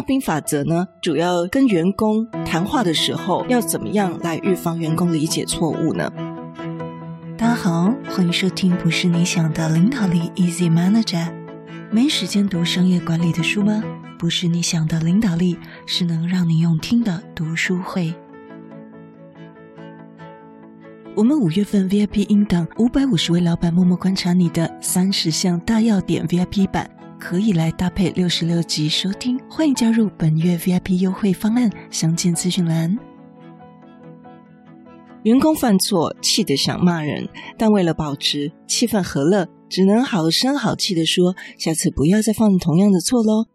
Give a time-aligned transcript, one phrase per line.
[0.00, 6.10] 拉宾法则呢，主要跟员工谈话的时候，要怎么样来预防员工理解错误呢？
[7.36, 11.30] 大家好，欢迎收听不是你想的领导力 Easy Manager。
[11.90, 13.84] 没时间读商业管理的书吗？
[14.18, 18.14] 不是你想的领导力，是能让你用听的读书会。
[21.14, 26.88] 我们五月份 VIP 音档五百五十位老板默默观察你的三十项大要点 VIP 版，
[27.20, 29.38] 可以来搭配六十六集收听。
[29.48, 32.98] 欢迎加入本月 VIP 优惠方案，详见资讯栏。
[35.22, 43.46] 员工犯错，气得想骂人，但为了保持气氛和乐，只能好声好气地说：“下次不要再犯同样的错喽。”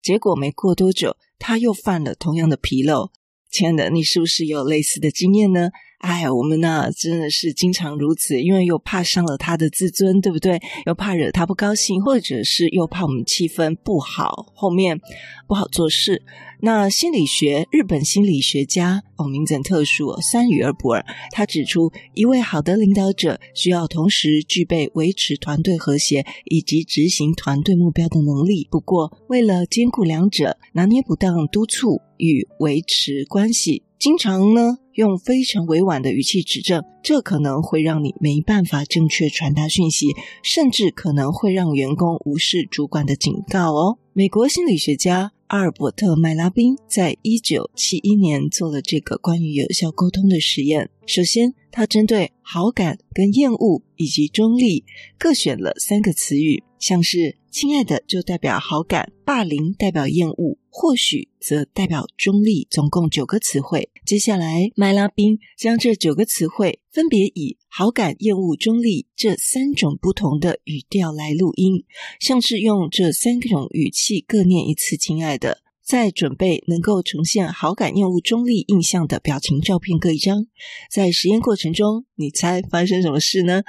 [0.00, 3.10] 结果没过多久，他又犯了同样的纰漏。
[3.50, 5.70] 亲爱的，你是不是有类似的经验呢？
[5.98, 10.60] 哎，我们呢真的是经常如此，因为又怕伤了他的自尊，对不对？
[10.86, 15.00] 又怕惹他不高兴，或者是又怕我们气氛不好，后面
[15.48, 16.22] 不好做事。
[16.60, 28.68] 那心理学，日本心理学家哦，名字很特殊，三语而不尔，他指出，一位好的领导者需要同时具备维持团队和谐以及执行团队目标的能力。
[28.70, 33.84] 不过，为了兼顾两者，拿捏不当督促与维持关系。
[33.98, 40.06] 经常呢，用非常委婉的语气指正，这可能会让你没办法正确传达讯息，
[40.42, 43.98] 甚至可能会让员工无视主管的警告哦。
[44.12, 50.90] 美国心理学家阿尔伯特·麦拉宾在一九七一年做了这个关于有效沟通的实验。
[51.06, 54.82] 首先，他针对好感跟厌恶以及中立
[55.16, 60.58] 各选了三个词语，像是“亲爱的”就代表好感，“霸凌”代表厌恶。
[60.70, 63.90] 或许则代表中立，总共九个词汇。
[64.06, 71.84] 接下来，麦拉宾将这九个词汇分别以好感、厌恶、中立这三种不同的语调来录音，
[72.20, 75.62] 像是用这三种语气各念一次“亲爱的”。
[75.88, 80.44] 在准备能够呈现好感、厌恶、中立印象的表情照片各一张。
[80.92, 83.62] 在实验过程中，你猜发生什么事呢？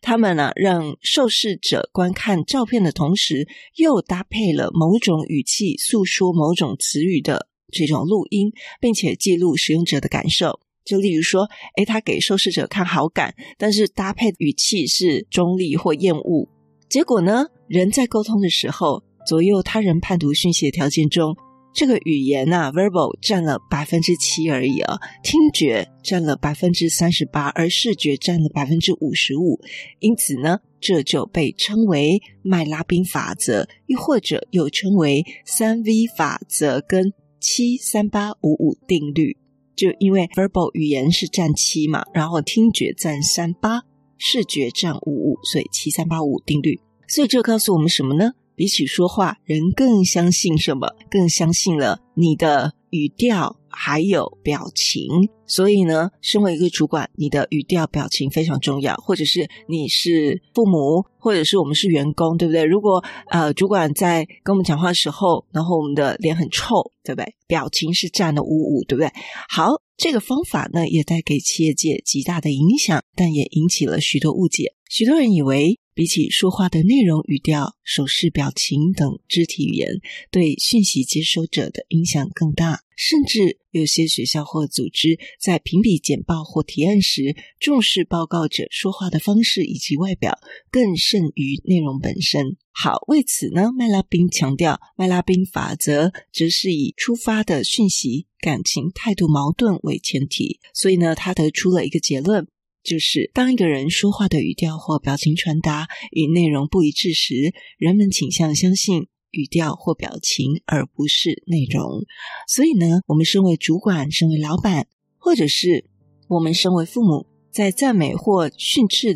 [0.00, 10.60] 他们呢、啊，让受试者观看照片的同时，又搭配了某种语气诉说某种词语的这种录音，并且记录使用者的感受。
[10.84, 16.48] 就例如说，诶，他给受试者看好感，但是搭配的语气是中立或厌恶。
[16.88, 21.36] 结果呢，人在沟通的时候，左右他人判读讯息的条件中。
[21.74, 29.60] 这个语言呐、，verbal 占了百分之七而已啊，听觉占了百分之三十八，而视觉占了百分之五十五。
[29.98, 39.36] 因此呢，这就被称为麦拉宾法则，又或者又称为三 V 法则跟七三八五五定律。
[39.74, 43.82] 就因为 verbal 语言是占七嘛，然后听觉占三八，
[44.16, 46.78] 视觉占五五，所以七三八五五定律。
[47.08, 48.30] 所以这告诉我们什么呢？
[48.56, 50.88] 比起说话，人更相信什么？
[51.10, 55.08] 更相信了你的语调还有表情。
[55.46, 58.94] 所以呢，身为一个主管，你的语调表情非常重要。
[58.96, 62.64] 或者是你是父母，或者是我们是员工，对不对？
[62.64, 67.34] 如果呃，主管在跟我们讲话的时候，然后我们的脸很臭，对不对？
[67.46, 69.10] 表情是占了五五，对不对？
[69.50, 74.72] 好，这个方法呢，也带给企业界极大的影响，但也引起了许多误解。
[74.88, 80.00] 许多人以为，比起说话的内容、语调、手势、表情等肢体语言，
[80.30, 82.80] 对讯息接收者的影响更大。
[82.96, 90.38] 甚至有些学校或组织在评比简报或提案时，重视报告者说话的方式以及外表，
[90.70, 92.56] 更甚于内容本身。
[92.70, 102.46] 好，为此呢，麦拉宾强调，麦拉宾法则则是以出发的讯息、感情、态度矛盾为前提，所以呢，他得出了一个结论。
[102.84, 112.04] 就是当一个人说话的语调或表情传达与内容不一致时，人们倾向相信语调或表情，而不是内容。
[112.46, 114.86] 所以呢，我们身为主管、身为老板，
[115.16, 115.86] 或者是
[116.28, 119.14] 我们身为父母，在赞美或训斥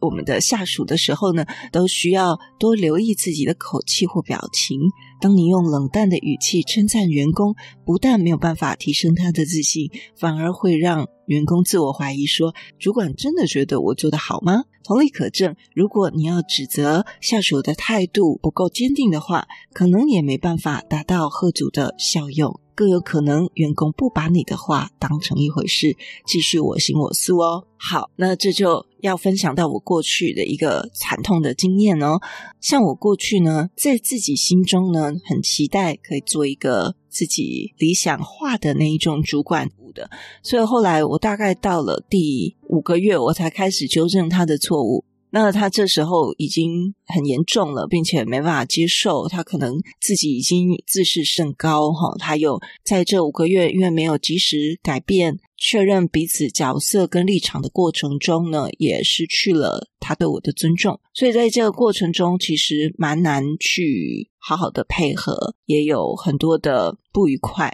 [0.00, 4.80] 我们的下属的时候呢，都需要多留意自己的口气或表情。
[5.20, 7.54] 当你用冷淡的语气称赞员工，
[7.84, 25.96] 不但没有办法提升他的自信，反而会让员工自我怀疑说：“主管真的觉得我做得好吗？”同理可证，如果你要指责下属的态度不够坚定的话，可能也没办法达到吓阻的效用，更有可能员工不把你的话当成一回事，
[26.26, 27.66] 继续我行我素哦。
[27.76, 32.20] 好，那这就要分享到我过去的一个惨痛的经验哦。
[32.60, 39.68] 像我过去呢，在自己心中呢，很期待可以做一个自己理想化的那一种主管。
[39.92, 40.08] 的，
[40.40, 45.04] 所以后来我大概到了第五个月，我才开始纠正他的错误。
[45.32, 52.16] 那他这时候已经很严重了，并且没办法接受，他可能自己已经自视甚高哈。
[52.18, 60.98] 他又在这五个月，因为没有及时改变、确认彼此角色跟立场的过程中呢，也失去了他对我的尊重。
[61.14, 67.72] 所以在这个过程中，其实蛮难去好好的配合，也有很多的不愉快。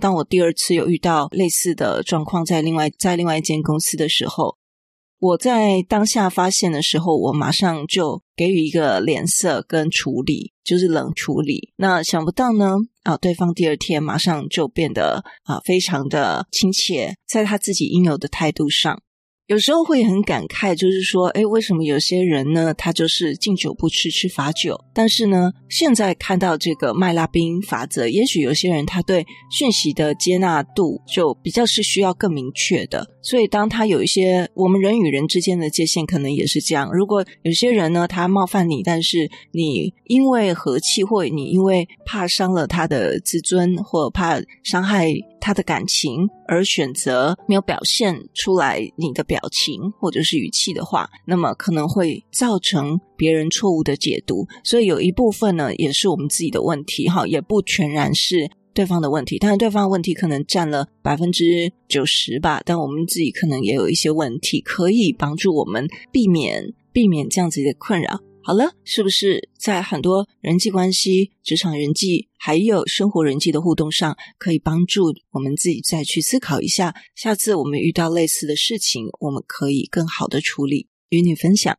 [0.00, 4.56] 当我第二次有遇到类似的状况，在另外在另外一间公司的时候。
[5.26, 11.72] 我在当下发现的时候，我马上就给予一个脸色跟处理，就是冷处理。
[11.76, 12.74] 那想不到呢，
[13.04, 19.00] 啊，对方第二天马上就变得啊非常的亲切，在他自己应有的态度上。
[19.46, 24.80] 有时候会很感慨，就是说，诶，为什么有些人呢，他就是敬酒不吃吃罚酒？
[24.94, 33.06] 但是呢，现在看到这个麦拉宾法则，也许有些人他对讯息的接纳度就比较是需要更明确的。
[33.20, 36.90] 所以，当他有一些我们人与人之间的界限，可能也是这样。
[36.90, 45.12] 如果有些人呢，他冒犯你，但是你因为和气，或你因为怕伤了他的自尊，或怕伤害
[45.44, 54.46] 他的感情，而选择没有表现出来你的表情或者是语气的话，那么可能会造成别人错误的解读。
[54.64, 59.36] 所以有一部分呢，也是我们自己的问题，哈，也不全然是对方的问题。
[59.38, 68.18] 但是对方的问题可能占了百分之九十吧，但我们自己可能也有一些问题，可以帮助我们避免避免这样子的困扰。
[68.46, 81.78] 好了，是不是在很多人际关系、职场人际，还有生活人际的互动上，可以帮助我们自己再去思考一下，下次我们遇到类似的事情，我们可以更好的处理，与你分享。